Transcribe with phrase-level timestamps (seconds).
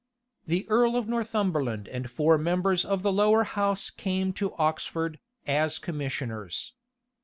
[0.47, 5.77] The earl of Northumberland and four members of the lower house came to Oxford, as
[5.77, 6.73] commissioners.